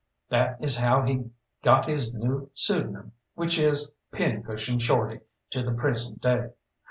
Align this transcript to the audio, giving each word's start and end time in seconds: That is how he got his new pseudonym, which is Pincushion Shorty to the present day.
That 0.29 0.57
is 0.63 0.77
how 0.79 1.03
he 1.05 1.29
got 1.61 1.87
his 1.87 2.11
new 2.11 2.49
pseudonym, 2.55 3.11
which 3.35 3.59
is 3.59 3.91
Pincushion 4.11 4.79
Shorty 4.79 5.19
to 5.51 5.61
the 5.61 5.73
present 5.73 6.21
day. 6.21 6.53